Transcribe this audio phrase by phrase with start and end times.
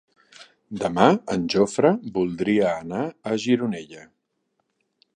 [0.83, 1.05] Demà
[1.35, 4.11] en Jofre voldria anar a Gironella.